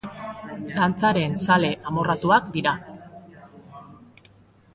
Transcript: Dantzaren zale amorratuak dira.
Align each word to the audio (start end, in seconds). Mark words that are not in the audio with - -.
Dantzaren 0.77 1.37
zale 1.47 1.69
amorratuak 1.91 2.49
dira. 2.57 2.75